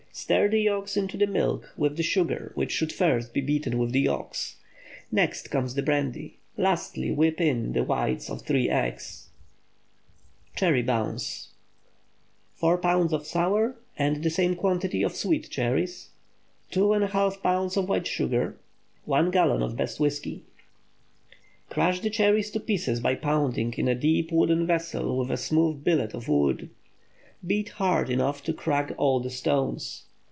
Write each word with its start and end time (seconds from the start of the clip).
Stir 0.13 0.49
the 0.49 0.59
yolks 0.59 0.97
into 0.97 1.15
the 1.15 1.25
milk 1.25 1.71
with 1.77 1.95
the 1.95 2.03
sugar, 2.03 2.51
which 2.55 2.73
should 2.73 2.91
first 2.91 3.33
be 3.33 3.39
beaten 3.39 3.77
with 3.77 3.93
the 3.93 4.01
yolks. 4.01 4.57
Next 5.09 5.49
comes 5.49 5.73
the 5.73 5.81
brandy. 5.81 6.35
Lastly 6.57 7.11
whip 7.11 7.39
in 7.39 7.71
the 7.71 7.85
whites 7.85 8.29
of 8.29 8.41
three 8.41 8.69
eggs. 8.69 9.29
CHERRY 10.57 10.81
BOUNCE. 10.83 11.53
4 12.55 12.81
lbs. 12.81 13.13
of 13.13 13.25
sour 13.25 13.77
and 13.97 14.21
the 14.21 14.29
same 14.29 14.53
quantity 14.57 15.01
of 15.01 15.15
sweet 15.15 15.49
cherries. 15.49 16.09
2½ 16.73 17.39
lbs. 17.39 17.87
white 17.87 18.05
sugar. 18.05 18.57
1 19.05 19.31
gallon 19.31 19.75
best 19.77 19.97
whiskey. 20.01 20.43
Crush 21.69 22.01
the 22.01 22.09
cherries 22.09 22.51
to 22.51 22.59
pieces 22.59 22.99
by 22.99 23.15
pounding 23.15 23.73
in 23.77 23.87
a 23.87 23.95
deep 23.95 24.29
wooden 24.33 24.67
vessel 24.67 25.17
with 25.17 25.31
a 25.31 25.37
smooth 25.37 25.85
billet 25.85 26.13
of 26.13 26.27
wood. 26.27 26.69
Beat 27.47 27.69
hard 27.69 28.11
enough 28.11 28.43
to 28.43 28.53
crack 28.53 28.91
all 28.97 29.19
the 29.19 29.31
stones. 29.31 30.03